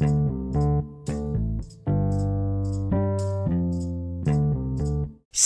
thank 0.00 0.12
you. 0.12 0.29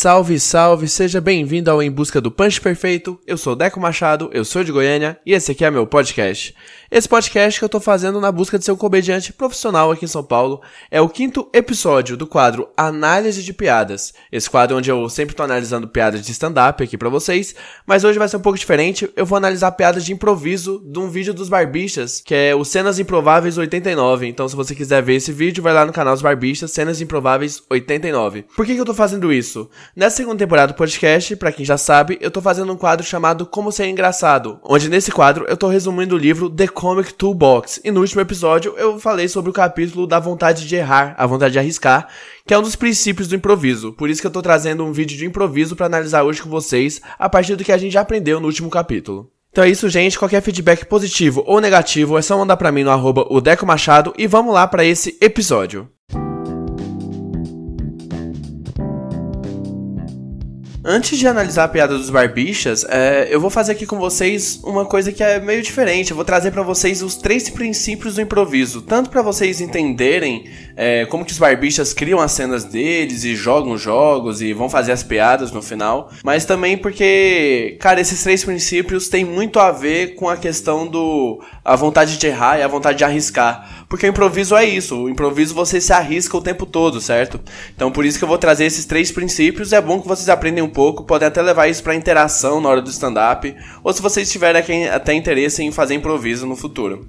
Salve, 0.05 0.39
salve, 0.39 0.87
seja 0.87 1.19
bem-vindo 1.19 1.71
ao 1.71 1.83
Em 1.83 1.91
Busca 1.91 2.21
do 2.21 2.31
Punch 2.31 2.61
Perfeito. 2.61 3.19
Eu 3.27 3.39
sou 3.39 3.57
Deco 3.57 3.81
Machado, 3.81 4.29
eu 4.35 4.45
sou 4.45 4.63
de 4.63 4.71
Goiânia 4.71 5.19
e 5.25 5.33
esse 5.33 5.51
aqui 5.51 5.65
é 5.65 5.71
meu 5.71 5.87
podcast. 5.87 6.55
Esse 6.91 7.09
podcast 7.09 7.59
que 7.59 7.65
eu 7.65 7.69
tô 7.71 7.81
fazendo 7.81 8.21
na 8.21 8.31
busca 8.31 8.59
de 8.59 8.65
ser 8.65 8.71
um 8.71 8.77
comediante 8.77 9.33
profissional 9.33 9.91
aqui 9.91 10.05
em 10.05 10.09
São 10.09 10.23
Paulo 10.23 10.61
é 10.91 11.01
o 11.01 11.09
quinto 11.09 11.49
episódio 11.53 12.17
do 12.17 12.27
quadro 12.27 12.69
Análise 12.77 13.43
de 13.43 13.53
Piadas. 13.53 14.13
Esse 14.31 14.49
quadro 14.49 14.77
onde 14.77 14.91
eu 14.91 15.09
sempre 15.09 15.35
tô 15.35 15.43
analisando 15.43 15.89
piadas 15.89 16.21
de 16.21 16.31
stand-up 16.31 16.85
aqui 16.85 16.99
para 16.99 17.09
vocês, 17.09 17.55
mas 17.87 18.05
hoje 18.05 18.19
vai 18.19 18.29
ser 18.29 18.37
um 18.37 18.41
pouco 18.41 18.59
diferente. 18.59 19.11
Eu 19.17 19.25
vou 19.25 19.39
analisar 19.39 19.73
piadas 19.73 20.05
de 20.05 20.13
improviso 20.13 20.85
de 20.87 20.99
um 20.99 21.09
vídeo 21.09 21.33
dos 21.33 21.49
Barbixas, 21.49 22.21
que 22.21 22.35
é 22.35 22.55
o 22.55 22.63
Cenas 22.63 22.99
Improváveis 22.99 23.57
89. 23.57 24.29
Então, 24.29 24.47
se 24.47 24.55
você 24.55 24.75
quiser 24.75 25.03
ver 25.03 25.15
esse 25.15 25.33
vídeo, 25.33 25.63
vai 25.63 25.73
lá 25.73 25.87
no 25.87 25.93
canal 25.93 26.13
dos 26.13 26.23
Barbixas, 26.23 26.71
Cenas 26.73 27.01
Improváveis 27.01 27.63
89. 27.71 28.45
Por 28.55 28.67
que, 28.67 28.75
que 28.75 28.81
eu 28.81 28.85
tô 28.85 28.95
fazendo 28.95 29.33
isso? 29.33 29.69
Nessa 29.97 30.17
segunda 30.17 30.39
temporada 30.39 30.73
do 30.73 30.77
podcast, 30.77 31.37
para 31.37 31.53
quem 31.53 31.65
já 31.65 31.79
sabe, 31.79 32.19
eu 32.21 32.29
tô 32.29 32.43
fazendo 32.43 32.73
um 32.73 32.77
quadro 32.77 33.07
chamado 33.07 33.47
Como 33.47 33.71
Ser 33.71 33.87
Engraçado, 33.87 34.59
onde 34.65 34.89
nesse 34.89 35.13
quadro 35.13 35.45
eu 35.49 35.57
tô 35.57 35.69
resumindo 35.69 36.17
o 36.17 36.19
livro 36.19 36.51
The 36.51 36.67
Comic 36.67 37.15
Toolbox. 37.15 37.81
E 37.85 37.93
no 37.93 38.01
último 38.01 38.21
episódio 38.21 38.75
eu 38.77 38.99
falei 38.99 39.29
sobre 39.29 39.51
o 39.51 39.55
capítulo 39.55 40.05
da 40.05 40.19
vontade 40.19 40.67
de 40.67 40.75
errar, 40.75 41.15
a 41.17 41.25
vontade 41.29 41.53
de 41.53 41.61
arriscar, 41.61 42.09
que 42.45 42.53
é 42.53 42.59
um 42.59 42.63
dos 42.63 42.75
princípios 42.75 43.29
do 43.29 43.37
improviso. 43.37 43.93
Por 43.93 44.11
isso 44.11 44.21
que 44.21 44.27
eu 44.27 44.33
tô 44.33 44.43
trazendo 44.43 44.85
um 44.85 44.91
vídeo 44.91 45.17
de 45.17 45.27
improviso 45.27 45.77
para 45.77 45.87
analisar 45.87 46.25
hoje 46.25 46.43
com 46.43 46.51
vocês, 46.51 47.01
a 47.17 47.29
partir 47.29 47.55
do 47.55 47.63
que 47.63 47.71
a 47.71 47.79
gente 47.79 47.93
já 47.93 48.01
aprendeu 48.01 48.41
no 48.41 48.47
último 48.47 48.69
capítulo. 48.69 49.31
Então 49.53 49.63
é 49.63 49.71
isso, 49.71 49.89
gente. 49.89 50.19
Qualquer 50.19 50.43
feedback 50.43 50.87
positivo 50.87 51.45
ou 51.47 51.61
negativo 51.61 52.19
é 52.19 52.23
só 52.23 52.37
mandar 52.37 52.57
para 52.57 52.73
mim 52.73 52.83
no 52.83 52.91
arroba 52.91 53.25
o 53.31 53.41
Deco 53.41 53.65
Machado 53.65 54.13
e 54.19 54.27
vamos 54.27 54.53
lá 54.53 54.67
para 54.67 54.85
esse 54.85 55.17
episódio. 55.21 55.89
Antes 60.87 61.19
de 61.19 61.27
analisar 61.27 61.65
a 61.65 61.69
piada 61.69 61.97
dos 61.97 62.11
barbichas, 62.11 62.85
é, 62.91 63.27
eu 63.31 63.41
vou 63.41 63.49
fazer 63.49 63.73
aqui 63.73 63.87
com 63.87 63.99
vocês 63.99 64.61
uma 64.63 64.85
coisa 64.85 65.11
que 65.11 65.23
é 65.23 65.41
meio 65.41 65.63
diferente. 65.63 66.11
Eu 66.11 66.15
vou 66.15 66.27
trazer 66.27 66.51
para 66.51 66.63
vocês 66.63 67.03
os 67.03 67.17
três 67.17 67.49
princípios 67.49 68.17
do 68.17 68.21
improviso, 68.21 68.83
tanto 68.83 69.09
para 69.09 69.23
vocês 69.23 69.63
entenderem 69.63 70.45
é, 70.77 71.07
como 71.07 71.25
que 71.25 71.33
os 71.33 71.39
barbichas 71.39 71.95
criam 71.95 72.21
as 72.21 72.33
cenas 72.33 72.65
deles 72.65 73.25
e 73.25 73.35
jogam 73.35 73.79
jogos 73.79 74.43
e 74.43 74.53
vão 74.53 74.69
fazer 74.69 74.93
as 74.93 75.03
piadas 75.03 75.51
no 75.53 75.63
final, 75.63 76.11
mas 76.23 76.45
também 76.45 76.77
porque, 76.77 77.79
cara, 77.81 77.99
esses 77.99 78.23
três 78.23 78.45
princípios 78.45 79.09
têm 79.09 79.25
muito 79.25 79.59
a 79.59 79.73
ver 79.73 80.17
com 80.17 80.29
a 80.29 80.37
questão 80.37 80.87
do 80.87 81.43
a 81.65 81.77
vontade 81.77 82.19
de 82.19 82.27
errar 82.27 82.59
e 82.59 82.63
a 82.63 82.69
vontade 82.69 82.99
de 82.99 83.05
arriscar, 83.05 83.84
porque 83.95 84.09
o 84.09 84.11
improviso 84.11 84.57
é 84.57 84.65
isso. 84.65 85.05
O 85.05 85.09
improviso 85.09 85.55
você 85.55 85.81
se 85.81 85.93
arrisca 85.93 86.37
o 86.37 86.43
tempo 86.43 86.67
todo, 86.67 87.01
certo? 87.01 87.39
Então 87.77 87.93
por 87.93 88.05
isso 88.05 88.19
que 88.19 88.25
eu 88.25 88.29
vou 88.29 88.37
trazer 88.37 88.65
esses 88.65 88.85
três 88.85 89.13
princípios. 89.13 89.73
É 89.73 89.81
bom 89.81 90.03
que 90.03 90.09
vocês 90.09 90.29
aprendem 90.29 90.65
um 90.65 90.69
pouco, 90.69 91.05
podem 91.05 91.29
até 91.29 91.41
levar 91.41 91.69
isso 91.69 91.81
para 91.81 91.95
interação 91.95 92.61
na 92.61 92.69
hora 92.69 92.83
do 92.83 92.91
stand-up, 92.91 93.55
ou 93.85 93.93
se 93.93 94.03
vocês 94.03 94.33
tiverem 94.33 94.89
até 94.89 95.15
interesse 95.15 95.63
em 95.63 95.71
fazer 95.71 95.95
improviso 95.95 96.45
no 96.45 96.57
futuro. 96.57 97.07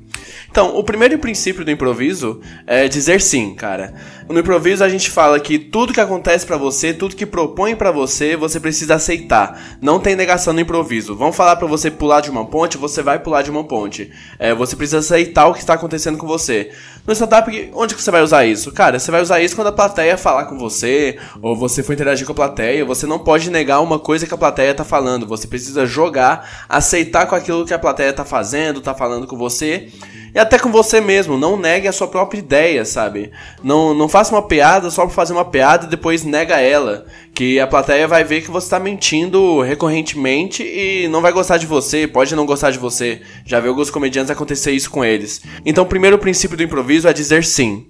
Então, 0.49 0.77
o 0.77 0.83
primeiro 0.83 1.17
princípio 1.19 1.65
do 1.65 1.71
improviso 1.71 2.41
é 2.65 2.87
dizer 2.87 3.21
sim, 3.21 3.53
cara. 3.53 3.93
No 4.27 4.39
improviso 4.39 4.83
a 4.83 4.89
gente 4.89 5.11
fala 5.11 5.39
que 5.39 5.59
tudo 5.59 5.93
que 5.93 6.01
acontece 6.01 6.45
para 6.45 6.57
você, 6.57 6.93
tudo 6.93 7.15
que 7.15 7.25
propõe 7.25 7.75
para 7.75 7.91
você, 7.91 8.35
você 8.35 8.59
precisa 8.59 8.95
aceitar. 8.95 9.77
Não 9.81 9.99
tem 9.99 10.15
negação 10.15 10.53
no 10.53 10.59
improviso. 10.59 11.15
Vão 11.15 11.31
falar 11.31 11.55
para 11.57 11.67
você 11.67 11.91
pular 11.91 12.21
de 12.21 12.31
uma 12.31 12.45
ponte, 12.45 12.77
você 12.77 13.03
vai 13.03 13.19
pular 13.19 13.43
de 13.43 13.51
uma 13.51 13.63
ponte. 13.63 14.11
É, 14.39 14.53
você 14.53 14.75
precisa 14.75 14.99
aceitar 14.99 15.47
o 15.47 15.53
que 15.53 15.59
está 15.59 15.75
acontecendo 15.75 16.17
com 16.17 16.25
você. 16.25 16.71
No 17.05 17.13
stand-up, 17.13 17.69
onde 17.75 17.93
que 17.93 18.01
você 18.01 18.09
vai 18.09 18.23
usar 18.23 18.45
isso? 18.45 18.71
Cara, 18.71 18.97
você 18.97 19.11
vai 19.11 19.21
usar 19.21 19.39
isso 19.39 19.55
quando 19.55 19.67
a 19.67 19.71
plateia 19.71 20.17
falar 20.17 20.45
com 20.45 20.57
você, 20.57 21.19
ou 21.39 21.55
você 21.55 21.83
for 21.83 21.93
interagir 21.93 22.25
com 22.25 22.31
a 22.31 22.35
plateia. 22.35 22.83
Você 22.83 23.05
não 23.05 23.19
pode 23.19 23.51
negar 23.51 23.79
uma 23.79 23.99
coisa 23.99 24.25
que 24.25 24.33
a 24.33 24.37
plateia 24.37 24.73
tá 24.73 24.83
falando. 24.83 25.27
Você 25.27 25.47
precisa 25.47 25.85
jogar, 25.85 26.65
aceitar 26.67 27.27
com 27.27 27.35
aquilo 27.35 27.63
que 27.63 27.73
a 27.75 27.79
plateia 27.79 28.11
tá 28.11 28.25
fazendo, 28.25 28.81
tá 28.81 28.95
falando 28.95 29.27
com 29.27 29.37
você. 29.37 29.89
E 30.35 30.39
até 30.39 30.59
com 30.59 30.69
você 30.69 30.99
mesmo, 30.99 31.37
não 31.37 31.55
negue 31.55 31.87
a 31.87 31.93
sua 31.93 32.09
própria 32.09 32.39
ideia, 32.39 32.83
sabe? 32.83 33.31
Não, 33.63 33.93
não 33.93 34.09
faça 34.09 34.35
uma 34.35 34.41
piada 34.41 34.91
só 34.91 35.05
por 35.05 35.13
fazer 35.13 35.31
uma 35.31 35.45
piada 35.45 35.85
e 35.85 35.89
depois 35.89 36.25
nega 36.25 36.59
ela. 36.59 37.05
Que 37.33 37.57
a 37.57 37.65
plateia 37.65 38.05
vai 38.05 38.25
ver 38.25 38.41
que 38.41 38.51
você 38.51 38.69
tá 38.69 38.77
mentindo 38.77 39.61
recorrentemente 39.61 40.61
e 40.61 41.07
não 41.07 41.21
vai 41.21 41.31
gostar 41.31 41.55
de 41.55 41.65
você, 41.65 42.05
pode 42.05 42.35
não 42.35 42.45
gostar 42.45 42.71
de 42.71 42.77
você. 42.77 43.21
Já 43.45 43.61
vi 43.61 43.69
alguns 43.69 43.89
comediantes 43.89 44.29
acontecer 44.29 44.73
isso 44.73 44.91
com 44.91 45.05
eles. 45.05 45.41
Então, 45.65 45.85
o 45.85 45.87
primeiro 45.87 46.17
princípio 46.17 46.57
do 46.57 46.63
improviso 46.63 47.07
é 47.07 47.13
dizer 47.13 47.45
sim. 47.45 47.87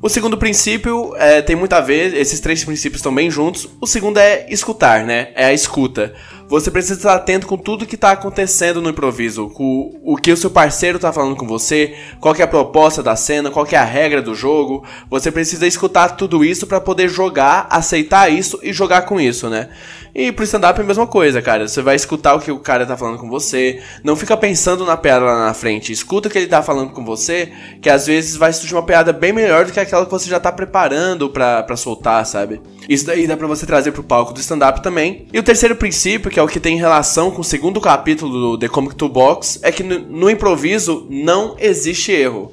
O 0.00 0.08
segundo 0.08 0.38
princípio 0.38 1.16
é, 1.16 1.42
tem 1.42 1.56
muito 1.56 1.72
a 1.72 1.80
ver, 1.80 2.14
esses 2.14 2.38
três 2.38 2.62
princípios 2.62 3.00
estão 3.00 3.12
bem 3.12 3.28
juntos. 3.28 3.68
O 3.80 3.86
segundo 3.86 4.18
é 4.18 4.46
escutar, 4.48 5.04
né? 5.04 5.30
É 5.34 5.46
a 5.46 5.52
escuta. 5.52 6.14
Você 6.48 6.70
precisa 6.70 6.94
estar 6.94 7.14
atento 7.14 7.46
com 7.46 7.58
tudo 7.58 7.84
que 7.84 7.94
está 7.94 8.12
acontecendo 8.12 8.80
no 8.80 8.88
improviso, 8.88 9.50
com 9.50 10.00
o 10.02 10.16
que 10.16 10.32
o 10.32 10.36
seu 10.36 10.50
parceiro 10.50 10.96
está 10.96 11.12
falando 11.12 11.36
com 11.36 11.46
você, 11.46 11.94
qual 12.20 12.34
é 12.34 12.42
a 12.42 12.48
proposta 12.48 13.02
da 13.02 13.14
cena, 13.14 13.50
qual 13.50 13.66
é 13.70 13.76
a 13.76 13.84
regra 13.84 14.22
do 14.22 14.34
jogo. 14.34 14.82
Você 15.10 15.30
precisa 15.30 15.66
escutar 15.66 16.16
tudo 16.16 16.42
isso 16.42 16.66
para 16.66 16.80
poder 16.80 17.06
jogar, 17.10 17.66
aceitar 17.68 18.32
isso 18.32 18.58
e 18.62 18.72
jogar 18.72 19.02
com 19.02 19.20
isso, 19.20 19.50
né? 19.50 19.68
E 20.18 20.32
pro 20.32 20.42
stand-up 20.42 20.80
é 20.80 20.82
a 20.82 20.86
mesma 20.86 21.06
coisa, 21.06 21.40
cara. 21.40 21.68
Você 21.68 21.80
vai 21.80 21.94
escutar 21.94 22.34
o 22.34 22.40
que 22.40 22.50
o 22.50 22.58
cara 22.58 22.84
tá 22.84 22.96
falando 22.96 23.18
com 23.18 23.30
você. 23.30 23.80
Não 24.02 24.16
fica 24.16 24.36
pensando 24.36 24.84
na 24.84 24.96
piada 24.96 25.24
lá 25.24 25.46
na 25.46 25.54
frente. 25.54 25.92
Escuta 25.92 26.26
o 26.26 26.30
que 26.30 26.36
ele 26.36 26.48
tá 26.48 26.60
falando 26.60 26.90
com 26.90 27.04
você, 27.04 27.52
que 27.80 27.88
às 27.88 28.08
vezes 28.08 28.34
vai 28.34 28.52
surgir 28.52 28.74
uma 28.74 28.82
piada 28.82 29.12
bem 29.12 29.32
melhor 29.32 29.64
do 29.64 29.70
que 29.70 29.78
aquela 29.78 30.04
que 30.04 30.10
você 30.10 30.28
já 30.28 30.40
tá 30.40 30.50
preparando 30.50 31.30
pra, 31.30 31.62
pra 31.62 31.76
soltar, 31.76 32.26
sabe? 32.26 32.60
Isso 32.88 33.06
daí 33.06 33.28
dá 33.28 33.36
pra 33.36 33.46
você 33.46 33.64
trazer 33.64 33.92
pro 33.92 34.02
palco 34.02 34.32
do 34.32 34.40
stand-up 34.40 34.82
também. 34.82 35.28
E 35.32 35.38
o 35.38 35.42
terceiro 35.42 35.76
princípio, 35.76 36.32
que 36.32 36.40
é 36.40 36.42
o 36.42 36.48
que 36.48 36.58
tem 36.58 36.76
relação 36.76 37.30
com 37.30 37.42
o 37.42 37.44
segundo 37.44 37.80
capítulo 37.80 38.32
do 38.32 38.58
The 38.58 38.66
Comic 38.66 38.96
Toolbox, 38.96 39.60
é 39.62 39.70
que 39.70 39.84
no, 39.84 40.00
no 40.00 40.28
improviso 40.28 41.06
não 41.08 41.54
existe 41.60 42.10
erro. 42.10 42.50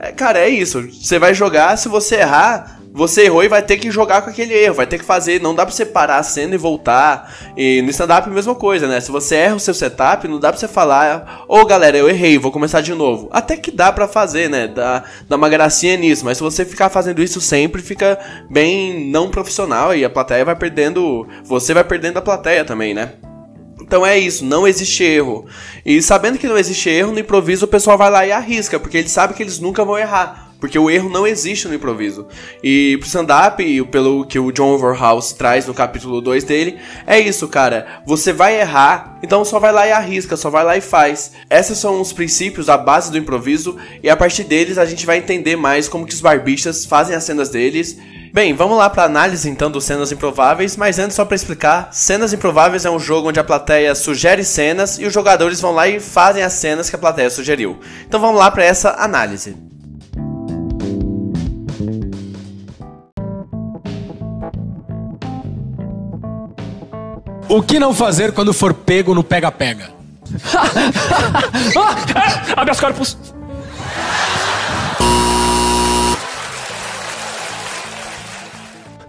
É, 0.00 0.12
cara, 0.12 0.38
é 0.38 0.48
isso. 0.48 0.88
Você 0.90 1.18
vai 1.18 1.34
jogar, 1.34 1.76
se 1.76 1.90
você 1.90 2.16
errar, 2.16 2.80
você 2.92 3.22
errou 3.22 3.42
e 3.42 3.48
vai 3.48 3.62
ter 3.62 3.78
que 3.78 3.90
jogar 3.90 4.20
com 4.20 4.28
aquele 4.28 4.52
erro, 4.52 4.74
vai 4.74 4.86
ter 4.86 4.98
que 4.98 5.04
fazer, 5.04 5.40
não 5.40 5.54
dá 5.54 5.64
pra 5.64 5.74
você 5.74 5.86
parar 5.86 6.18
a 6.18 6.22
cena 6.22 6.54
e 6.54 6.58
voltar. 6.58 7.52
E 7.56 7.80
no 7.80 7.90
stand-up 7.90 8.28
a 8.28 8.32
mesma 8.32 8.54
coisa, 8.54 8.86
né? 8.86 9.00
Se 9.00 9.10
você 9.10 9.36
erra 9.36 9.56
o 9.56 9.60
seu 9.60 9.72
setup, 9.72 10.28
não 10.28 10.38
dá 10.38 10.50
pra 10.50 10.60
você 10.60 10.68
falar, 10.68 11.44
ô 11.48 11.60
oh, 11.60 11.64
galera, 11.64 11.96
eu 11.96 12.08
errei, 12.08 12.38
vou 12.38 12.52
começar 12.52 12.82
de 12.82 12.94
novo. 12.94 13.28
Até 13.32 13.56
que 13.56 13.70
dá 13.70 13.90
pra 13.90 14.06
fazer, 14.06 14.50
né? 14.50 14.68
Dá, 14.68 15.04
dá 15.26 15.36
uma 15.36 15.48
gracinha 15.48 15.96
nisso, 15.96 16.24
mas 16.24 16.36
se 16.36 16.42
você 16.42 16.64
ficar 16.66 16.90
fazendo 16.90 17.22
isso 17.22 17.40
sempre, 17.40 17.80
fica 17.80 18.18
bem 18.50 19.10
não 19.10 19.30
profissional 19.30 19.96
e 19.96 20.04
a 20.04 20.10
plateia 20.10 20.44
vai 20.44 20.54
perdendo, 20.54 21.26
você 21.44 21.72
vai 21.72 21.84
perdendo 21.84 22.18
a 22.18 22.22
plateia 22.22 22.64
também, 22.64 22.92
né? 22.92 23.12
Então 23.80 24.04
é 24.04 24.18
isso, 24.18 24.44
não 24.44 24.68
existe 24.68 25.02
erro. 25.02 25.46
E 25.84 26.00
sabendo 26.02 26.38
que 26.38 26.46
não 26.46 26.58
existe 26.58 26.90
erro, 26.90 27.12
no 27.12 27.18
improviso 27.18 27.64
o 27.64 27.68
pessoal 27.68 27.96
vai 27.96 28.10
lá 28.10 28.26
e 28.26 28.32
arrisca, 28.32 28.78
porque 28.78 28.98
eles 28.98 29.12
sabem 29.12 29.34
que 29.34 29.42
eles 29.42 29.58
nunca 29.58 29.84
vão 29.84 29.98
errar. 29.98 30.51
Porque 30.62 30.78
o 30.78 30.88
erro 30.88 31.08
não 31.08 31.26
existe 31.26 31.66
no 31.66 31.74
improviso. 31.74 32.28
E 32.62 32.96
pro 32.98 33.06
stand-up, 33.08 33.84
pelo 33.86 34.24
que 34.24 34.38
o 34.38 34.52
John 34.52 34.74
Overhouse 34.74 35.34
traz 35.34 35.66
no 35.66 35.74
capítulo 35.74 36.20
2 36.20 36.44
dele, 36.44 36.78
é 37.04 37.18
isso, 37.18 37.48
cara. 37.48 38.00
Você 38.06 38.32
vai 38.32 38.60
errar, 38.60 39.18
então 39.24 39.44
só 39.44 39.58
vai 39.58 39.72
lá 39.72 39.88
e 39.88 39.90
arrisca, 39.90 40.36
só 40.36 40.50
vai 40.50 40.62
lá 40.62 40.76
e 40.76 40.80
faz. 40.80 41.32
Esses 41.50 41.78
são 41.78 42.00
os 42.00 42.12
princípios, 42.12 42.68
a 42.68 42.78
base 42.78 43.10
do 43.10 43.18
improviso, 43.18 43.76
e 44.04 44.08
a 44.08 44.16
partir 44.16 44.44
deles 44.44 44.78
a 44.78 44.84
gente 44.84 45.04
vai 45.04 45.18
entender 45.18 45.56
mais 45.56 45.88
como 45.88 46.06
que 46.06 46.14
os 46.14 46.20
barbichas 46.20 46.84
fazem 46.84 47.16
as 47.16 47.24
cenas 47.24 47.48
deles. 47.48 47.98
Bem, 48.32 48.54
vamos 48.54 48.78
lá 48.78 48.88
para 48.88 49.02
análise 49.02 49.50
então 49.50 49.68
dos 49.68 49.82
cenas 49.82 50.12
improváveis, 50.12 50.76
mas 50.76 50.96
antes 51.00 51.16
só 51.16 51.24
para 51.24 51.34
explicar, 51.34 51.88
cenas 51.92 52.32
improváveis 52.32 52.84
é 52.84 52.90
um 52.90 53.00
jogo 53.00 53.30
onde 53.30 53.40
a 53.40 53.44
plateia 53.44 53.96
sugere 53.96 54.44
cenas 54.44 54.96
e 54.96 55.04
os 55.04 55.12
jogadores 55.12 55.60
vão 55.60 55.72
lá 55.72 55.88
e 55.88 55.98
fazem 55.98 56.44
as 56.44 56.52
cenas 56.52 56.88
que 56.88 56.94
a 56.94 57.00
plateia 57.00 57.30
sugeriu. 57.30 57.80
Então 58.06 58.20
vamos 58.20 58.38
lá 58.38 58.48
para 58.48 58.62
essa 58.62 58.90
análise. 58.92 59.71
O 67.52 67.60
que 67.62 67.78
não 67.78 67.92
fazer 67.92 68.32
quando 68.32 68.54
for 68.54 68.72
pego 68.72 69.14
no 69.14 69.22
pega-pega? 69.22 69.90
ah, 71.76 72.60
habeas 72.62 72.80
corpus. 72.80 73.18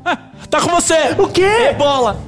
Ah, 0.03 0.17
tá 0.49 0.59
com 0.59 0.71
você! 0.71 1.15
O 1.17 1.29
quê? 1.29 1.73
Bola! 1.77 2.21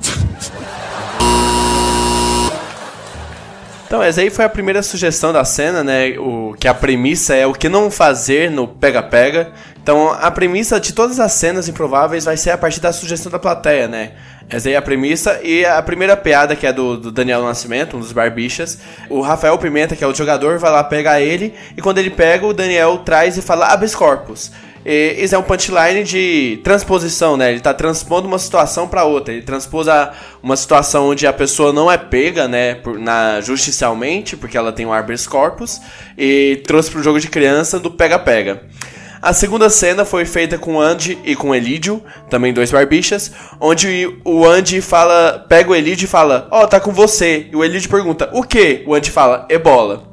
Então, 3.86 4.02
essa 4.02 4.22
aí 4.22 4.30
foi 4.30 4.46
a 4.46 4.50
primeira 4.50 4.82
sugestão 4.82 5.34
da 5.34 5.44
cena, 5.44 5.84
né? 5.84 6.18
O 6.18 6.56
que 6.58 6.70
a 6.70 6.74
premissa 6.74 7.36
é 7.36 7.46
o 7.46 7.52
que 7.52 7.68
não 7.68 7.92
fazer 7.92 8.50
no 8.50 8.70
pega-pega. 8.70 9.52
Então, 9.86 10.10
a 10.20 10.32
premissa 10.32 10.80
de 10.80 10.94
todas 10.94 11.20
as 11.20 11.32
cenas 11.34 11.70
improváveis 11.70 12.26
vai 12.26 12.36
ser 12.36 12.50
a 12.50 12.58
partir 12.58 12.80
da 12.80 12.92
sugestão 12.92 13.32
da 13.32 13.38
plateia, 13.38 13.88
né? 13.88 14.14
Essa 14.50 14.68
aí 14.68 14.74
é 14.74 14.78
a 14.78 14.82
premissa. 14.82 15.40
E 15.44 15.64
a 15.64 15.80
primeira 15.80 16.18
piada, 16.18 16.56
que 16.56 16.66
é 16.66 16.74
do, 16.74 16.98
do, 16.98 17.12
Daniel 17.12 17.44
Nascimento, 17.44 17.96
um 17.96 18.00
dos 18.00 18.12
barbichas. 18.12 18.80
O 19.12 19.22
Rafael 19.22 19.56
Pimenta, 19.60 19.96
que 19.96 20.04
é 20.04 20.08
o 20.08 20.16
jogador, 20.16 20.58
vai 20.58 20.72
lá 20.72 20.84
pegar 20.84 21.22
ele. 21.22 21.54
E 21.78 21.84
quando 21.84 22.00
ele 22.00 22.10
pega, 22.10 22.48
o 22.48 22.52
Daniel 22.52 22.98
traz 23.06 23.38
e 23.38 23.44
fala 23.44 23.68
habeas 23.68 23.94
corpus. 23.94 24.52
E 24.84 25.18
esse 25.20 25.36
é 25.36 25.38
um 25.38 25.44
punchline 25.44 26.04
de 26.04 26.60
transposição, 26.64 27.38
né? 27.38 27.52
Ele 27.52 27.60
tá 27.60 27.72
transpondo 27.72 28.28
uma 28.28 28.40
situação 28.40 28.88
para 28.88 29.04
outra. 29.04 29.36
Ele 29.36 29.44
transpôs 29.44 29.88
a, 29.88 30.14
uma 30.42 30.56
situação 30.56 31.10
onde 31.10 31.28
a 31.28 31.34
pessoa 31.34 31.72
não 31.72 31.92
é 31.92 31.98
pega, 31.98 32.48
né, 32.48 32.74
por, 32.74 32.98
na, 32.98 33.40
justicialmente, 33.40 34.36
porque 34.36 34.58
ela 34.58 34.72
tem 34.72 34.84
um 34.84 34.94
habeas 34.94 35.28
corpus, 35.28 35.80
e 36.18 36.64
trouxe 36.66 36.90
pro 36.90 37.04
jogo 37.04 37.20
de 37.20 37.28
criança 37.28 37.80
do 37.80 37.92
pega-pega. 37.92 38.64
A 39.25 39.33
segunda 39.33 39.72
cena 39.72 40.06
foi 40.06 40.24
feita 40.24 40.56
com 40.56 40.80
Andy 40.80 41.18
e 41.25 41.36
com 41.36 41.56
Elidio, 41.56 42.00
também 42.30 42.54
dois 42.54 42.69
barbichas, 42.69 43.31
onde 43.60 44.19
o 44.24 44.45
Andy 44.45 44.81
fala, 44.81 45.44
pega 45.50 45.72
o 45.72 45.75
Elidio 45.75 46.06
e 46.06 46.07
fala: 46.07 46.48
"Ó, 46.51 46.62
oh, 46.62 46.68
tá 46.68 46.80
com 46.80 46.92
você". 46.92 47.48
E 47.51 47.56
o 47.56 47.63
Elidio 47.63 47.89
pergunta: 47.89 48.30
"O 48.33 48.44
que?". 48.44 48.83
O 48.86 48.94
Andy 48.94 49.10
fala: 49.10 49.48
"Ebola". 49.50 50.04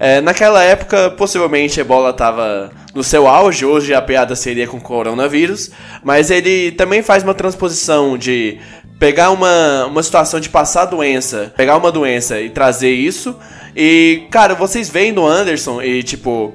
É, 0.00 0.22
naquela 0.22 0.62
época, 0.62 1.10
possivelmente 1.10 1.78
Ebola 1.78 2.10
estava 2.10 2.70
no 2.94 3.04
seu 3.04 3.28
auge, 3.28 3.66
hoje 3.66 3.92
a 3.92 4.00
piada 4.00 4.34
seria 4.34 4.66
com 4.66 4.80
coronavírus, 4.80 5.70
mas 6.02 6.30
ele 6.30 6.72
também 6.72 7.02
faz 7.02 7.22
uma 7.22 7.34
transposição 7.34 8.16
de 8.16 8.58
pegar 8.98 9.32
uma, 9.32 9.84
uma 9.84 10.02
situação 10.02 10.40
de 10.40 10.48
passar 10.48 10.86
doença, 10.86 11.52
pegar 11.54 11.76
uma 11.76 11.92
doença 11.92 12.40
e 12.40 12.48
trazer 12.48 12.92
isso. 12.92 13.36
E, 13.76 14.26
cara, 14.30 14.54
vocês 14.54 14.88
veem 14.88 15.12
no 15.12 15.26
Anderson 15.26 15.82
e, 15.82 16.02
tipo, 16.02 16.54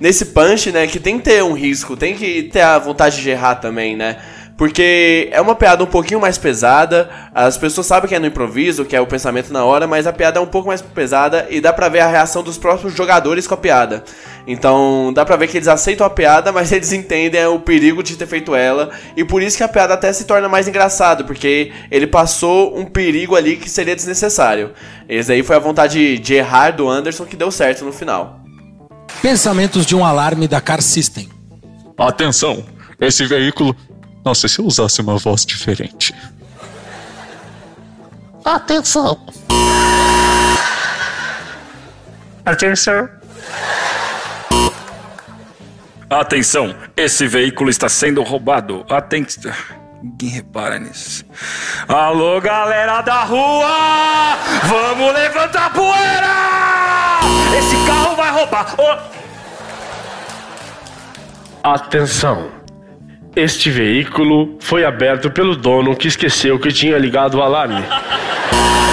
nesse 0.00 0.26
punch, 0.26 0.70
né, 0.72 0.86
que 0.86 0.98
tem 0.98 1.18
que 1.18 1.24
ter 1.24 1.42
um 1.42 1.52
risco, 1.52 1.96
tem 1.96 2.14
que 2.14 2.44
ter 2.44 2.60
a 2.60 2.78
vontade 2.78 3.20
de 3.20 3.30
errar 3.30 3.56
também, 3.56 3.96
né? 3.96 4.16
Porque 4.56 5.28
é 5.32 5.40
uma 5.40 5.54
piada 5.54 5.84
um 5.84 5.86
pouquinho 5.86 6.18
mais 6.18 6.38
pesada, 6.38 7.10
as 7.34 7.58
pessoas 7.58 7.86
sabem 7.86 8.08
que 8.08 8.14
é 8.14 8.18
no 8.18 8.26
improviso, 8.26 8.86
que 8.86 8.96
é 8.96 9.00
o 9.00 9.06
pensamento 9.06 9.52
na 9.52 9.62
hora, 9.66 9.86
mas 9.86 10.06
a 10.06 10.12
piada 10.14 10.38
é 10.38 10.42
um 10.42 10.46
pouco 10.46 10.68
mais 10.68 10.80
pesada 10.80 11.46
e 11.50 11.60
dá 11.60 11.74
pra 11.74 11.90
ver 11.90 12.00
a 12.00 12.08
reação 12.08 12.42
dos 12.42 12.56
próprios 12.56 12.94
jogadores 12.94 13.46
com 13.46 13.52
a 13.52 13.58
piada. 13.58 14.02
Então 14.46 15.12
dá 15.12 15.26
pra 15.26 15.36
ver 15.36 15.48
que 15.48 15.58
eles 15.58 15.68
aceitam 15.68 16.06
a 16.06 16.10
piada, 16.10 16.52
mas 16.52 16.72
eles 16.72 16.90
entendem 16.90 17.44
o 17.46 17.58
perigo 17.58 18.02
de 18.02 18.16
ter 18.16 18.26
feito 18.26 18.54
ela, 18.54 18.88
e 19.14 19.22
por 19.24 19.42
isso 19.42 19.58
que 19.58 19.62
a 19.62 19.68
piada 19.68 19.92
até 19.92 20.10
se 20.10 20.24
torna 20.24 20.48
mais 20.48 20.66
engraçada, 20.66 21.22
porque 21.22 21.70
ele 21.90 22.06
passou 22.06 22.78
um 22.78 22.86
perigo 22.86 23.36
ali 23.36 23.56
que 23.56 23.68
seria 23.68 23.94
desnecessário. 23.94 24.70
Esse 25.06 25.32
aí 25.32 25.42
foi 25.42 25.56
a 25.56 25.60
vontade 25.60 26.18
de 26.18 26.34
errar 26.34 26.70
do 26.70 26.88
Anderson 26.88 27.26
que 27.26 27.36
deu 27.36 27.50
certo 27.50 27.84
no 27.84 27.92
final. 27.92 28.45
Pensamentos 29.22 29.84
de 29.84 29.94
um 29.96 30.04
alarme 30.04 30.46
da 30.46 30.60
Car 30.60 30.80
System. 30.82 31.28
Atenção! 31.98 32.64
Esse 33.00 33.26
veículo. 33.26 33.76
Nossa, 34.24 34.48
se 34.48 34.58
eu 34.58 34.66
usasse 34.66 35.00
uma 35.00 35.16
voz 35.16 35.44
diferente. 35.44 36.14
Atenção! 38.44 39.26
Atenção! 42.44 43.08
Atenção! 46.08 46.76
Esse 46.96 47.26
veículo 47.26 47.70
está 47.70 47.88
sendo 47.88 48.22
roubado. 48.22 48.84
Atenção! 48.88 49.52
Ninguém 50.02 50.28
repara 50.28 50.78
nisso. 50.78 51.24
Alô, 51.88 52.40
galera 52.40 53.00
da 53.00 53.24
rua! 53.24 54.36
Vamos 54.64 55.14
levantar 55.14 55.72
poeira! 55.72 57.20
Esse 57.58 57.76
carro 57.86 58.14
vai 58.16 58.30
roubar! 58.30 58.74
Oh. 58.78 58.96
Atenção! 61.62 62.50
Este 63.34 63.70
veículo 63.70 64.56
foi 64.60 64.84
aberto 64.84 65.30
pelo 65.30 65.56
dono 65.56 65.96
que 65.96 66.08
esqueceu 66.08 66.58
que 66.58 66.72
tinha 66.72 66.96
ligado 66.96 67.34
o 67.34 67.42
alarme. 67.42 67.84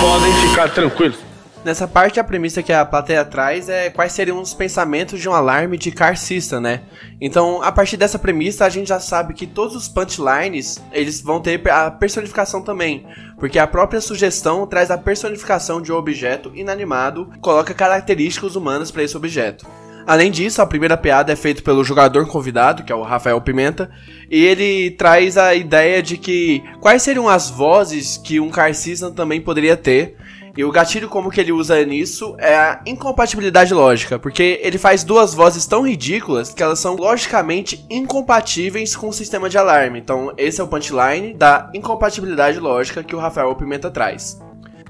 Podem 0.01 0.33
ficar 0.49 0.69
tranquilos. 0.69 1.32
Nessa 1.63 1.87
parte, 1.87 2.19
a 2.19 2.23
premissa 2.25 2.61
que 2.61 2.73
a 2.73 2.83
plateia 2.83 3.23
traz 3.23 3.69
é 3.69 3.89
quais 3.89 4.11
seriam 4.11 4.41
os 4.41 4.53
pensamentos 4.53 5.21
de 5.21 5.29
um 5.29 5.33
alarme 5.33 5.77
de 5.77 5.91
car 5.91 6.17
system, 6.17 6.59
né? 6.59 6.81
Então, 7.21 7.63
a 7.63 7.71
partir 7.71 7.95
dessa 7.95 8.19
premissa, 8.19 8.65
a 8.65 8.69
gente 8.69 8.89
já 8.89 8.99
sabe 8.99 9.33
que 9.33 9.47
todos 9.47 9.73
os 9.73 9.87
punchlines, 9.87 10.83
eles 10.91 11.21
vão 11.21 11.39
ter 11.39 11.61
a 11.71 11.89
personificação 11.89 12.61
também, 12.61 13.07
porque 13.39 13.57
a 13.57 13.65
própria 13.65 14.01
sugestão 14.01 14.67
traz 14.67 14.91
a 14.91 14.97
personificação 14.97 15.81
de 15.81 15.89
um 15.89 15.95
objeto 15.95 16.51
inanimado, 16.53 17.31
coloca 17.39 17.73
características 17.73 18.57
humanas 18.57 18.91
para 18.91 19.03
esse 19.03 19.15
objeto. 19.15 19.65
Além 20.05 20.29
disso, 20.29 20.61
a 20.61 20.65
primeira 20.65 20.97
piada 20.97 21.31
é 21.31 21.35
feita 21.35 21.61
pelo 21.61 21.81
jogador 21.81 22.27
convidado, 22.27 22.83
que 22.83 22.91
é 22.91 22.95
o 22.95 23.03
Rafael 23.03 23.39
Pimenta, 23.39 23.89
e 24.29 24.43
ele 24.43 24.91
traz 24.91 25.37
a 25.37 25.55
ideia 25.55 26.03
de 26.03 26.17
que 26.17 26.61
quais 26.81 27.01
seriam 27.01 27.29
as 27.29 27.49
vozes 27.49 28.17
que 28.17 28.37
um 28.37 28.49
car 28.49 28.73
system 28.75 29.13
também 29.13 29.39
poderia 29.39 29.77
ter, 29.77 30.17
e 30.55 30.63
o 30.63 30.71
gatilho 30.71 31.09
como 31.09 31.31
que 31.31 31.41
ele 31.41 31.51
usa 31.51 31.83
nisso 31.83 32.35
é 32.37 32.55
a 32.55 32.81
incompatibilidade 32.85 33.73
lógica, 33.73 34.19
porque 34.19 34.59
ele 34.61 34.77
faz 34.77 35.03
duas 35.03 35.33
vozes 35.33 35.65
tão 35.65 35.87
ridículas 35.87 36.53
que 36.53 36.61
elas 36.61 36.77
são 36.77 36.95
logicamente 36.95 37.83
incompatíveis 37.89 38.95
com 38.95 39.09
o 39.09 39.13
sistema 39.13 39.49
de 39.49 39.57
alarme. 39.57 39.99
Então, 39.99 40.31
esse 40.37 40.61
é 40.61 40.63
o 40.63 40.67
punchline 40.67 41.33
da 41.33 41.71
incompatibilidade 41.73 42.59
lógica 42.59 43.03
que 43.03 43.15
o 43.15 43.19
Rafael 43.19 43.55
Pimenta 43.55 43.89
traz. 43.89 44.39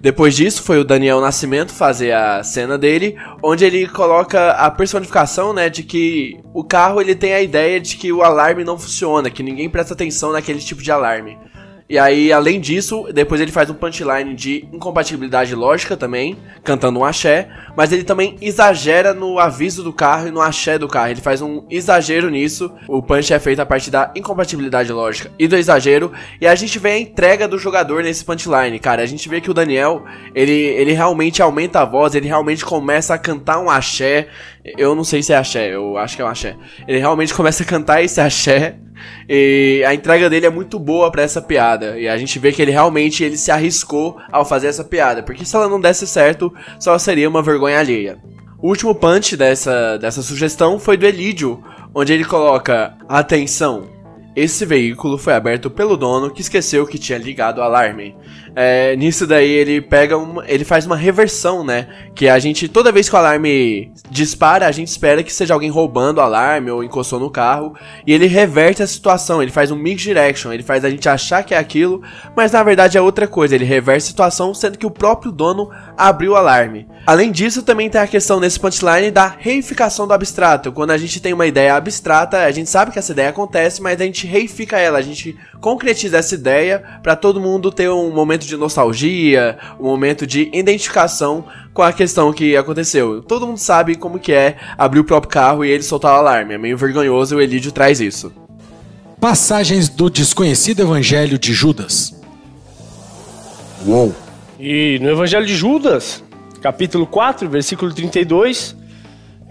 Depois 0.01 0.35
disso, 0.35 0.61
foi 0.63 0.79
o 0.79 0.83
Daniel 0.83 1.21
Nascimento 1.21 1.71
fazer 1.71 2.11
a 2.11 2.43
cena 2.43 2.77
dele, 2.77 3.17
onde 3.41 3.63
ele 3.63 3.87
coloca 3.87 4.51
a 4.51 4.69
personificação, 4.69 5.53
né, 5.53 5.69
de 5.69 5.81
que 5.81 6.41
o 6.53 6.61
carro 6.61 6.99
ele 6.99 7.15
tem 7.15 7.33
a 7.33 7.41
ideia 7.41 7.79
de 7.79 7.95
que 7.95 8.11
o 8.11 8.21
alarme 8.21 8.65
não 8.65 8.77
funciona, 8.77 9.29
que 9.29 9.41
ninguém 9.41 9.69
presta 9.69 9.93
atenção 9.93 10.33
naquele 10.33 10.59
tipo 10.59 10.83
de 10.83 10.91
alarme. 10.91 11.37
E 11.93 11.99
aí, 11.99 12.33
além 12.33 12.59
disso, 12.59 13.05
depois 13.13 13.39
ele 13.39 13.51
faz 13.51 13.69
um 13.69 13.75
punchline 13.75 14.33
de 14.33 14.67
incompatibilidade 14.73 15.53
lógica 15.53 15.95
também, 15.95 16.35
cantando 16.63 16.97
um 16.97 17.05
axé, 17.05 17.47
mas 17.77 17.91
ele 17.91 18.03
também 18.03 18.35
exagera 18.41 19.13
no 19.13 19.37
aviso 19.37 19.83
do 19.83 19.93
carro 19.93 20.27
e 20.27 20.31
no 20.31 20.41
axé 20.41 20.79
do 20.79 20.87
carro. 20.87 21.11
Ele 21.11 21.21
faz 21.21 21.39
um 21.39 21.63
exagero 21.69 22.31
nisso. 22.31 22.71
O 22.87 22.99
punch 22.99 23.31
é 23.31 23.37
feito 23.37 23.59
a 23.59 23.65
partir 23.67 23.91
da 23.91 24.11
incompatibilidade 24.15 24.91
lógica 24.91 25.29
e 25.37 25.47
do 25.47 25.55
exagero, 25.55 26.11
e 26.41 26.47
a 26.47 26.55
gente 26.55 26.79
vê 26.79 26.89
a 26.89 26.99
entrega 26.99 27.47
do 27.47 27.59
jogador 27.59 28.01
nesse 28.01 28.25
punchline, 28.25 28.79
cara. 28.79 29.03
A 29.03 29.05
gente 29.05 29.29
vê 29.29 29.39
que 29.39 29.51
o 29.51 29.53
Daniel, 29.53 30.03
ele, 30.33 30.51
ele 30.51 30.93
realmente 30.93 31.43
aumenta 31.43 31.81
a 31.81 31.85
voz, 31.85 32.15
ele 32.15 32.25
realmente 32.25 32.65
começa 32.65 33.13
a 33.13 33.19
cantar 33.19 33.59
um 33.59 33.69
axé. 33.69 34.29
Eu 34.65 34.95
não 34.95 35.03
sei 35.03 35.21
se 35.21 35.33
é 35.33 35.37
axé, 35.37 35.75
eu 35.75 35.97
acho 35.97 36.15
que 36.15 36.21
é 36.21 36.25
um 36.25 36.29
axé. 36.29 36.55
Ele 36.87 36.97
realmente 36.97 37.33
começa 37.33 37.63
a 37.63 37.65
cantar 37.65 38.01
esse 38.01 38.21
axé 38.21 38.77
e 39.27 39.83
a 39.85 39.93
entrega 39.93 40.29
dele 40.29 40.45
é 40.45 40.49
muito 40.49 40.79
boa 40.79 41.11
para 41.11 41.21
essa 41.21 41.41
piada. 41.41 41.99
E 41.99 42.07
a 42.07 42.17
gente 42.17 42.39
vê 42.39 42.51
que 42.51 42.61
ele 42.61 42.71
realmente 42.71 43.23
ele 43.23 43.37
se 43.37 43.51
arriscou 43.51 44.17
ao 44.31 44.45
fazer 44.45 44.67
essa 44.67 44.83
piada. 44.83 45.21
Porque 45.21 45.45
se 45.45 45.55
ela 45.55 45.67
não 45.67 45.79
desse 45.79 46.07
certo, 46.07 46.53
só 46.79 46.97
seria 46.97 47.29
uma 47.29 47.41
vergonha 47.41 47.79
alheia. 47.79 48.17
O 48.61 48.69
último 48.69 48.95
punch 48.95 49.35
dessa, 49.35 49.97
dessa 49.97 50.21
sugestão 50.21 50.79
foi 50.79 50.95
do 50.95 51.05
Elidio, 51.05 51.61
onde 51.93 52.13
ele 52.13 52.23
coloca: 52.23 52.95
Atenção, 53.09 53.89
esse 54.35 54.65
veículo 54.65 55.17
foi 55.17 55.33
aberto 55.33 55.69
pelo 55.69 55.97
dono 55.97 56.31
que 56.31 56.41
esqueceu 56.41 56.87
que 56.87 56.97
tinha 56.97 57.17
ligado 57.17 57.59
o 57.59 57.61
alarme. 57.61 58.15
É, 58.55 58.95
nisso 58.95 59.25
daí 59.25 59.49
ele 59.49 59.81
pega 59.81 60.17
uma, 60.17 60.43
ele 60.47 60.63
faz 60.63 60.85
uma 60.85 60.95
reversão, 60.95 61.63
né? 61.63 61.87
Que 62.13 62.29
a 62.29 62.37
gente 62.39 62.67
toda 62.67 62.91
vez 62.91 63.09
que 63.09 63.15
o 63.15 63.17
alarme 63.17 63.91
dispara, 64.09 64.67
a 64.67 64.71
gente 64.71 64.89
espera 64.89 65.23
que 65.23 65.33
seja 65.33 65.53
alguém 65.53 65.69
roubando 65.69 66.17
o 66.17 66.21
alarme 66.21 66.69
ou 66.69 66.83
encostou 66.83 67.19
no 67.19 67.29
carro, 67.29 67.75
e 68.05 68.13
ele 68.13 68.27
reverte 68.27 68.83
a 68.83 68.87
situação, 68.87 69.41
ele 69.41 69.51
faz 69.51 69.71
um 69.71 69.75
mix 69.75 70.01
direction, 70.01 70.53
ele 70.53 70.63
faz 70.63 70.85
a 70.85 70.89
gente 70.89 71.09
achar 71.09 71.43
que 71.43 71.53
é 71.53 71.57
aquilo, 71.57 72.01
mas 72.35 72.51
na 72.51 72.63
verdade 72.63 72.97
é 72.97 73.01
outra 73.01 73.27
coisa, 73.27 73.55
ele 73.55 73.65
reverte 73.65 74.03
a 74.03 74.07
situação 74.07 74.53
sendo 74.53 74.77
que 74.77 74.85
o 74.85 74.91
próprio 74.91 75.31
dono 75.31 75.69
abriu 75.97 76.33
o 76.33 76.35
alarme. 76.35 76.87
Além 77.05 77.31
disso, 77.31 77.63
também 77.63 77.89
tem 77.89 77.99
a 77.99 78.07
questão 78.07 78.39
nesse 78.39 78.59
punchline 78.59 79.11
da 79.11 79.27
reificação 79.27 80.07
do 80.07 80.13
abstrato. 80.13 80.71
Quando 80.71 80.91
a 80.91 80.97
gente 80.97 81.19
tem 81.19 81.33
uma 81.33 81.45
ideia 81.45 81.75
abstrata, 81.75 82.37
a 82.37 82.51
gente 82.51 82.69
sabe 82.69 82.91
que 82.91 82.99
essa 82.99 83.11
ideia 83.11 83.29
acontece, 83.29 83.81
mas 83.81 83.99
a 83.99 84.05
gente 84.05 84.25
reifica 84.25 84.79
ela, 84.79 84.99
a 84.99 85.01
gente 85.01 85.35
concretiza 85.59 86.17
essa 86.17 86.35
ideia 86.35 86.81
para 87.01 87.15
todo 87.15 87.41
mundo 87.41 87.71
ter 87.71 87.89
um 87.89 88.09
momento 88.11 88.42
de 88.45 88.57
nostalgia, 88.57 89.57
um 89.79 89.85
momento 89.85 90.25
de 90.25 90.49
identificação 90.53 91.45
com 91.73 91.81
a 91.81 91.91
questão 91.91 92.31
que 92.31 92.55
aconteceu. 92.55 93.21
Todo 93.21 93.47
mundo 93.47 93.57
sabe 93.57 93.95
como 93.95 94.19
que 94.19 94.31
é 94.31 94.57
abrir 94.77 94.99
o 94.99 95.03
próprio 95.03 95.31
carro 95.31 95.65
e 95.65 95.69
ele 95.69 95.83
soltar 95.83 96.13
o 96.13 96.17
alarme. 96.17 96.53
É 96.53 96.57
meio 96.57 96.77
vergonhoso 96.77 97.35
e 97.35 97.37
o 97.37 97.41
Elidio 97.41 97.71
traz 97.71 97.99
isso. 97.99 98.31
Passagens 99.19 99.89
do 99.89 100.09
desconhecido 100.09 100.81
evangelho 100.81 101.39
de 101.39 101.53
Judas. 101.53 102.13
Uou. 103.85 104.13
E 104.59 104.99
no 105.01 105.09
evangelho 105.09 105.45
de 105.45 105.55
Judas, 105.55 106.23
capítulo 106.61 107.05
4, 107.05 107.49
versículo 107.49 107.93
32, 107.93 108.75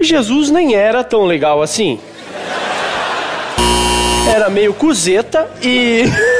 Jesus 0.01 0.51
nem 0.51 0.75
era 0.75 1.05
tão 1.05 1.25
legal 1.25 1.61
assim. 1.61 1.99
Era 4.27 4.49
meio 4.49 4.73
cuzeta 4.73 5.51
e. 5.63 6.05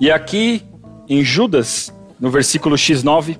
e 0.00 0.10
aqui, 0.10 0.62
em 1.08 1.24
Judas, 1.24 1.92
no 2.20 2.30
versículo 2.30 2.76
X9. 2.76 3.38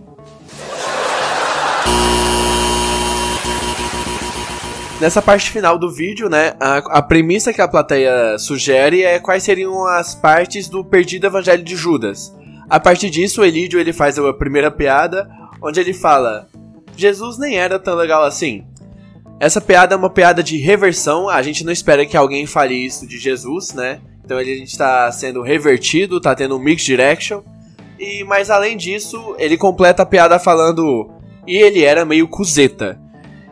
Nessa 4.99 5.21
parte 5.21 5.51
final 5.51 5.79
do 5.79 5.93
vídeo, 5.93 6.31
né, 6.31 6.55
a, 6.59 6.79
a, 6.79 7.03
premissa 7.03 7.53
que 7.53 7.61
a 7.61 7.69
plateia 7.69 8.39
sugere 8.39 9.03
é 9.03 9.19
quais 9.19 9.43
seriam 9.43 9.87
as 9.87 10.15
partes 10.15 10.71
do 10.71 10.83
perdido 10.83 11.27
evangelho 11.27 11.63
de 11.63 11.77
Judas. 11.77 12.35
A 12.69 12.81
partir 12.81 13.11
disso, 13.11 13.43
o 13.43 13.45
Elídio 13.45 13.79
ele 13.79 13.93
faz 13.93 14.19
a 14.19 14.33
primeira 14.33 14.71
piada, 14.71 15.29
onde 15.61 15.79
ele 15.79 15.93
fala: 15.93 16.49
Jesus 16.97 17.39
nem 17.39 17.59
era 17.59 17.79
tão 17.79 17.95
legal 17.95 18.25
assim. 18.25 18.65
Essa 19.39 19.61
piada 19.61 19.95
é 19.95 19.99
uma 19.99 20.09
piada 20.09 20.43
de 20.43 20.57
reversão, 20.57 21.29
a 21.29 21.43
gente 21.43 21.63
não 21.63 21.73
espera 21.73 22.07
que 22.07 22.17
alguém 22.17 22.47
fale 22.47 22.75
isso 22.75 23.07
de 23.07 23.19
Jesus, 23.19 23.75
né? 23.75 24.01
Então 24.27 24.41
ele 24.41 24.65
está 24.65 25.11
sendo 25.13 25.41
revertido, 25.41 26.17
está 26.17 26.35
tendo 26.35 26.57
um 26.57 26.59
mix 26.59 26.83
direction. 26.83 27.43
E 27.97 28.25
mais 28.25 28.51
além 28.51 28.77
disso, 28.77 29.37
ele 29.39 29.57
completa 29.57 30.03
a 30.03 30.07
piada 30.07 30.37
falando: 30.37 31.09
"E 31.47 31.57
ele 31.57 31.85
era 31.85 32.05
meio 32.05 32.27
cuzeta". 32.27 33.01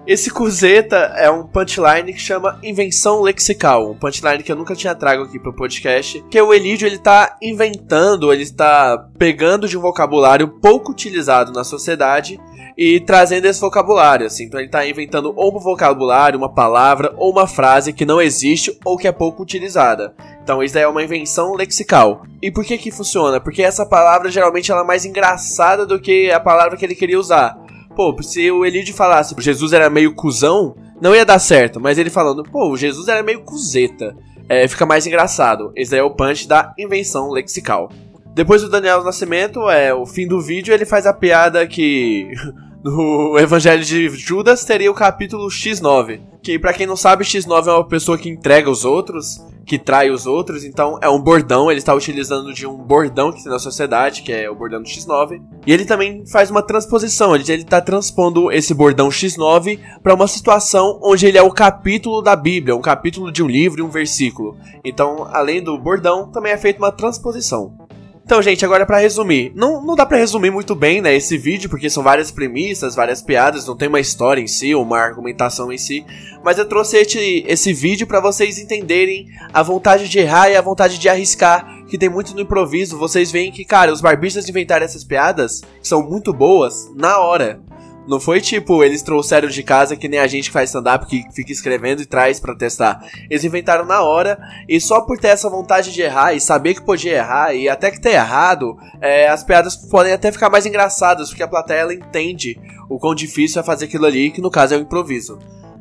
Esse 0.06 0.30
cuzeta 0.30 0.96
é 1.16 1.30
um 1.30 1.46
punchline 1.46 2.12
que 2.12 2.20
chama 2.20 2.58
invenção 2.62 3.23
lexical, 3.23 3.90
um 3.90 3.94
punchline 3.94 4.42
que 4.42 4.52
eu 4.52 4.56
nunca 4.56 4.76
tinha 4.76 4.94
trago 4.94 5.23
aqui 5.23 5.38
pro 5.38 5.54
podcast, 5.54 6.23
que 6.30 6.38
o 6.38 6.52
Elídio 6.52 6.87
ele 6.87 6.99
tá 6.99 7.38
inventando, 7.40 8.30
ele 8.30 8.42
está 8.42 9.08
pegando 9.18 9.66
de 9.66 9.78
um 9.78 9.80
vocabulário 9.80 10.46
pouco 10.61 10.92
utilizado 10.92 11.52
na 11.52 11.64
sociedade 11.64 12.38
e 12.76 13.00
trazendo 13.00 13.46
esse 13.46 13.58
vocabulário, 13.58 14.26
assim. 14.26 14.44
Então 14.44 14.61
ele 14.61 14.68
tá 14.68 14.87
inventando 14.87 15.32
ou 15.34 15.56
um 15.56 15.61
vocabulário, 15.61 16.38
uma 16.38 16.52
palavra 16.52 17.14
ou 17.16 17.32
uma 17.32 17.46
frase 17.46 17.94
que 17.94 18.04
não 18.04 18.20
existe 18.20 18.78
ou 18.84 18.99
que 18.99 19.08
é 19.08 19.12
pouco 19.12 19.42
utilizada. 19.42 20.14
Então 20.42 20.62
isso 20.62 20.76
é 20.76 20.87
uma 20.87 21.02
invenção 21.02 21.54
lexical. 21.54 22.25
E 22.42 22.50
por 22.50 22.62
que 22.62 22.76
que 22.76 22.90
funciona? 22.90 23.40
Porque 23.40 23.62
essa 23.62 23.87
palavra 23.87 24.30
geralmente 24.30 24.70
ela 24.70 24.82
é 24.82 24.87
mais 24.87 25.06
engraçada 25.06 25.87
do 25.87 25.99
que 25.99 26.30
a 26.30 26.38
palavra 26.38 26.76
que 26.76 26.84
ele 26.84 26.94
queria 26.94 27.18
usar. 27.18 27.63
Pô, 27.94 28.14
se 28.22 28.50
o 28.50 28.64
Elide 28.64 28.92
falasse 28.92 29.34
Jesus 29.38 29.72
era 29.72 29.88
meio 29.88 30.14
cuzão, 30.14 30.74
não 31.00 31.14
ia 31.14 31.24
dar 31.24 31.38
certo. 31.38 31.80
Mas 31.80 31.98
ele 31.98 32.10
falando, 32.10 32.42
pô, 32.42 32.76
Jesus 32.76 33.08
era 33.08 33.22
meio 33.22 33.42
cuzeta. 33.42 34.16
É, 34.48 34.66
fica 34.68 34.84
mais 34.84 35.06
engraçado. 35.06 35.72
Esse 35.76 35.92
daí 35.92 36.00
é 36.00 36.02
o 36.02 36.10
punch 36.10 36.46
da 36.46 36.74
invenção 36.78 37.30
lexical. 37.30 37.90
Depois 38.34 38.62
do 38.62 38.68
Daniel 38.68 39.04
Nascimento, 39.04 39.70
é 39.70 39.94
o 39.94 40.04
fim 40.04 40.26
do 40.26 40.40
vídeo, 40.40 40.74
ele 40.74 40.84
faz 40.84 41.06
a 41.06 41.12
piada 41.12 41.66
que 41.66 42.32
no 42.84 43.38
Evangelho 43.38 43.82
de 43.82 44.10
Judas 44.10 44.62
teria 44.62 44.90
o 44.90 44.94
capítulo 44.94 45.48
X9, 45.48 46.20
que 46.42 46.58
para 46.58 46.74
quem 46.74 46.86
não 46.86 46.96
sabe, 46.96 47.24
X9 47.24 47.66
é 47.66 47.72
uma 47.72 47.88
pessoa 47.88 48.18
que 48.18 48.28
entrega 48.28 48.68
os 48.70 48.84
outros, 48.84 49.42
que 49.64 49.78
trai 49.78 50.10
os 50.10 50.26
outros, 50.26 50.64
então 50.64 50.98
é 51.00 51.08
um 51.08 51.18
bordão, 51.18 51.70
ele 51.70 51.78
está 51.78 51.94
utilizando 51.94 52.52
de 52.52 52.66
um 52.66 52.76
bordão 52.76 53.32
que 53.32 53.42
tem 53.42 53.50
na 53.50 53.58
sociedade, 53.58 54.20
que 54.20 54.30
é 54.30 54.50
o 54.50 54.54
bordão 54.54 54.82
do 54.82 54.86
X9. 54.86 55.40
E 55.66 55.72
ele 55.72 55.86
também 55.86 56.26
faz 56.26 56.50
uma 56.50 56.60
transposição, 56.60 57.34
ele 57.34 57.50
está 57.50 57.80
transpondo 57.80 58.52
esse 58.52 58.74
bordão 58.74 59.08
X9 59.08 59.80
para 60.02 60.14
uma 60.14 60.28
situação 60.28 61.00
onde 61.02 61.26
ele 61.26 61.38
é 61.38 61.42
o 61.42 61.50
capítulo 61.50 62.20
da 62.20 62.36
Bíblia, 62.36 62.76
um 62.76 62.82
capítulo 62.82 63.32
de 63.32 63.42
um 63.42 63.48
livro 63.48 63.80
e 63.80 63.82
um 63.82 63.88
versículo. 63.88 64.58
Então, 64.84 65.26
além 65.32 65.62
do 65.62 65.78
bordão, 65.78 66.30
também 66.30 66.52
é 66.52 66.58
feita 66.58 66.80
uma 66.80 66.92
transposição. 66.92 67.83
Então, 68.25 68.40
gente, 68.40 68.64
agora 68.64 68.87
para 68.87 69.00
resumir. 69.00 69.52
Não, 69.54 69.85
não 69.85 69.95
dá 69.95 70.07
para 70.07 70.16
resumir 70.16 70.50
muito 70.50 70.75
bem, 70.75 71.02
né, 71.02 71.14
esse 71.14 71.37
vídeo, 71.37 71.69
porque 71.69 71.90
são 71.90 72.02
várias 72.02 72.31
premissas, 72.31 72.95
várias 72.95 73.21
piadas, 73.21 73.66
não 73.66 73.76
tem 73.76 73.87
uma 73.87 74.00
história 74.00 74.40
em 74.40 74.47
si, 74.47 74.75
ou 74.75 74.83
uma 74.83 74.99
argumentação 74.99 75.71
em 75.71 75.76
si. 75.76 76.07
Mas 76.43 76.57
eu 76.57 76.66
trouxe 76.66 76.97
esse, 76.97 77.45
esse 77.47 77.75
vídeo 77.75 78.07
para 78.07 78.21
vocês 78.21 78.59
entenderem 78.59 79.28
a 79.52 79.62
vontade 79.62 80.09
de 80.09 80.19
errar 80.19 80.49
e 80.49 80.57
a 80.57 80.62
vontade 80.62 80.99
de 80.99 81.07
arriscar, 81.07 81.85
que 81.87 81.99
tem 81.99 82.09
muito 82.09 82.35
no 82.35 82.40
improviso. 82.40 82.99
Vocês 82.99 83.31
veem 83.31 83.52
que, 83.52 83.62
cara, 83.62 83.93
os 83.93 84.00
barbistas 84.00 84.49
inventaram 84.49 84.87
essas 84.87 85.04
piadas, 85.04 85.61
que 85.61 85.87
são 85.87 86.02
muito 86.02 86.33
boas, 86.33 86.90
na 86.97 87.19
hora. 87.19 87.61
Não 88.06 88.20
foi 88.20 88.38
tipo, 88.38 88.84
eles 88.84 89.00
trouxeram 89.00 89.49
de 89.49 89.62
casa 89.62 89.96
que 89.96 90.08
nem 90.08 90.20
a 90.20 90.26
gente 90.26 90.49
que 90.49 90.52
faz 90.52 90.68
stand-up, 90.68 91.06
que 91.06 91.25
fica 91.32 91.52
escrevendo 91.52 92.02
e 92.02 92.06
traz 92.06 92.38
para 92.38 92.54
testar. 92.54 93.02
Eles 93.30 93.44
inventaram 93.44 93.87
na 93.87 94.02
hora, 94.02 94.38
e 94.68 94.78
só 94.78 95.00
por 95.00 95.18
ter 95.18 95.28
essa 95.28 95.49
vontade 95.49 95.90
de 95.90 96.02
errar 96.02 96.34
e 96.34 96.40
saber 96.40 96.75
que 96.75 96.82
podia 96.82 97.16
errar, 97.16 97.54
e 97.54 97.66
até 97.66 97.90
que 97.90 98.00
ter 98.00 98.11
errado, 98.11 98.76
é, 99.00 99.28
as 99.28 99.42
piadas 99.42 99.75
podem 99.75 100.12
até 100.12 100.30
ficar 100.30 100.50
mais 100.50 100.66
engraçadas, 100.66 101.30
porque 101.30 101.42
a 101.42 101.49
plateia 101.49 101.78
ela 101.78 101.94
entende 101.94 102.61
o 102.90 102.99
quão 102.99 103.14
difícil 103.14 103.61
é 103.61 103.64
fazer 103.64 103.87
aquilo 103.87 104.04
ali, 104.04 104.30
que 104.30 104.42
no 104.42 104.50
caso 104.50 104.75
é 104.75 104.76
o 104.76 104.82
improviso. 104.82 105.38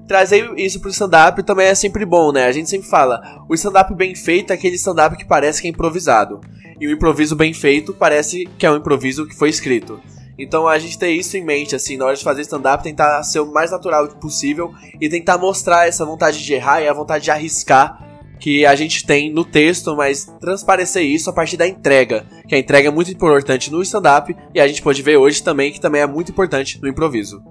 Trazer 0.07 0.49
isso 0.57 0.79
pro 0.79 0.89
stand-up 0.89 1.43
também 1.43 1.67
é 1.67 1.75
sempre 1.75 2.05
bom, 2.05 2.31
né? 2.31 2.45
A 2.45 2.51
gente 2.53 2.69
sempre 2.69 2.87
fala, 2.87 3.21
o 3.49 3.53
stand-up 3.53 3.93
bem 3.93 4.15
feito 4.15 4.51
é 4.51 4.53
aquele 4.53 4.75
stand-up 4.75 5.17
que 5.17 5.25
parece 5.25 5.61
que 5.61 5.67
é 5.67 5.71
improvisado. 5.71 6.39
E 6.79 6.87
o 6.87 6.91
improviso 6.91 7.35
bem 7.35 7.53
feito 7.53 7.93
parece 7.93 8.45
que 8.57 8.65
é 8.65 8.71
um 8.71 8.77
improviso 8.77 9.27
que 9.27 9.35
foi 9.35 9.49
escrito. 9.49 10.01
Então 10.37 10.67
a 10.67 10.77
gente 10.79 10.97
tem 10.97 11.17
isso 11.17 11.37
em 11.37 11.43
mente, 11.43 11.75
assim, 11.75 11.97
na 11.97 12.05
hora 12.05 12.15
de 12.15 12.23
fazer 12.23 12.41
stand-up, 12.41 12.83
tentar 12.83 13.21
ser 13.23 13.39
o 13.39 13.51
mais 13.51 13.71
natural 13.71 14.07
possível 14.07 14.73
e 14.99 15.07
tentar 15.07 15.37
mostrar 15.37 15.87
essa 15.87 16.05
vontade 16.05 16.43
de 16.43 16.53
errar 16.53 16.81
e 16.81 16.87
a 16.87 16.93
vontade 16.93 17.25
de 17.25 17.31
arriscar 17.31 18.13
que 18.39 18.65
a 18.65 18.75
gente 18.75 19.05
tem 19.05 19.31
no 19.31 19.45
texto, 19.45 19.95
mas 19.95 20.25
transparecer 20.41 21.03
isso 21.03 21.29
a 21.29 21.33
partir 21.33 21.55
da 21.55 21.65
entrega, 21.65 22.25
que 22.45 22.53
a 22.53 22.57
entrega 22.57 22.89
é 22.89 22.91
muito 22.91 23.09
importante 23.09 23.71
no 23.71 23.81
stand-up 23.81 24.35
e 24.53 24.59
a 24.59 24.67
gente 24.67 24.81
pode 24.81 25.01
ver 25.01 25.15
hoje 25.15 25.41
também 25.41 25.71
que 25.71 25.79
também 25.79 26.01
é 26.01 26.07
muito 26.07 26.31
importante 26.31 26.77
no 26.81 26.89
improviso. 26.89 27.41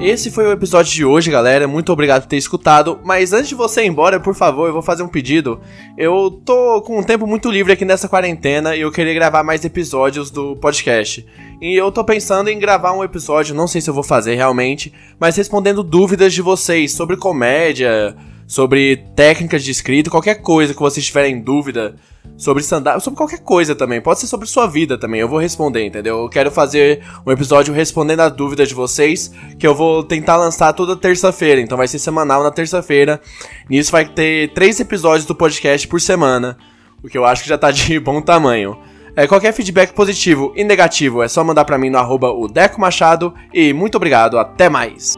Esse 0.00 0.30
foi 0.30 0.46
o 0.46 0.52
episódio 0.52 0.90
de 0.94 1.04
hoje, 1.04 1.30
galera. 1.30 1.68
Muito 1.68 1.92
obrigado 1.92 2.22
por 2.22 2.28
ter 2.28 2.38
escutado. 2.38 2.98
Mas 3.04 3.34
antes 3.34 3.50
de 3.50 3.54
você 3.54 3.84
ir 3.84 3.88
embora, 3.88 4.18
por 4.18 4.34
favor, 4.34 4.66
eu 4.66 4.72
vou 4.72 4.80
fazer 4.80 5.02
um 5.02 5.08
pedido. 5.08 5.60
Eu 5.94 6.30
tô 6.42 6.80
com 6.80 6.98
um 6.98 7.02
tempo 7.02 7.26
muito 7.26 7.50
livre 7.50 7.74
aqui 7.74 7.84
nessa 7.84 8.08
quarentena 8.08 8.74
e 8.74 8.80
eu 8.80 8.90
queria 8.90 9.12
gravar 9.12 9.44
mais 9.44 9.62
episódios 9.62 10.30
do 10.30 10.56
podcast. 10.56 11.26
E 11.60 11.76
eu 11.76 11.92
tô 11.92 12.02
pensando 12.02 12.48
em 12.48 12.58
gravar 12.58 12.94
um 12.94 13.04
episódio, 13.04 13.54
não 13.54 13.68
sei 13.68 13.82
se 13.82 13.90
eu 13.90 13.94
vou 13.94 14.02
fazer 14.02 14.36
realmente, 14.36 14.90
mas 15.18 15.36
respondendo 15.36 15.82
dúvidas 15.82 16.32
de 16.32 16.40
vocês 16.40 16.92
sobre 16.92 17.18
comédia, 17.18 18.16
sobre 18.46 19.04
técnicas 19.14 19.62
de 19.62 19.70
escrita, 19.70 20.08
qualquer 20.08 20.36
coisa 20.36 20.72
que 20.72 20.80
vocês 20.80 21.04
tiverem 21.04 21.42
dúvida 21.42 21.96
sobre 22.40 22.62
stand-up, 22.62 23.04
sobre 23.04 23.18
qualquer 23.18 23.40
coisa 23.40 23.74
também. 23.74 24.00
Pode 24.00 24.20
ser 24.20 24.26
sobre 24.26 24.48
sua 24.48 24.66
vida 24.66 24.96
também, 24.96 25.20
eu 25.20 25.28
vou 25.28 25.38
responder, 25.38 25.84
entendeu? 25.84 26.22
Eu 26.22 26.28
quero 26.28 26.50
fazer 26.50 27.04
um 27.24 27.30
episódio 27.30 27.74
respondendo 27.74 28.20
a 28.20 28.30
dúvidas 28.30 28.68
de 28.68 28.74
vocês, 28.74 29.30
que 29.58 29.66
eu 29.66 29.74
vou 29.74 30.02
tentar 30.02 30.38
lançar 30.38 30.72
toda 30.72 30.96
terça-feira, 30.96 31.60
então 31.60 31.76
vai 31.76 31.86
ser 31.86 31.98
semanal 31.98 32.42
na 32.42 32.50
terça-feira. 32.50 33.20
Nisso 33.68 33.92
vai 33.92 34.06
ter 34.06 34.52
três 34.54 34.80
episódios 34.80 35.26
do 35.26 35.34
podcast 35.34 35.86
por 35.86 36.00
semana, 36.00 36.56
o 37.04 37.08
que 37.08 37.18
eu 37.18 37.26
acho 37.26 37.42
que 37.42 37.48
já 37.48 37.58
tá 37.58 37.70
de 37.70 38.00
bom 38.00 38.22
tamanho. 38.22 38.78
É, 39.14 39.26
qualquer 39.26 39.52
feedback 39.52 39.92
positivo 39.92 40.52
e 40.56 40.64
negativo 40.64 41.22
é 41.22 41.28
só 41.28 41.44
mandar 41.44 41.66
pra 41.66 41.76
mim 41.76 41.90
no 41.90 41.98
arroba 41.98 42.30
o 42.30 42.48
Deco 42.48 42.80
Machado 42.80 43.34
e 43.52 43.72
muito 43.74 43.96
obrigado, 43.96 44.38
até 44.38 44.70
mais! 44.70 45.14